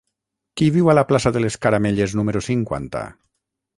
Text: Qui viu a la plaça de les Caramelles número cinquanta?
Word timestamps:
Qui 0.61 0.69
viu 0.77 0.87
a 0.93 0.95
la 0.97 1.03
plaça 1.11 1.31
de 1.35 1.43
les 1.45 1.57
Caramelles 1.65 2.17
número 2.21 2.43
cinquanta? 2.47 3.03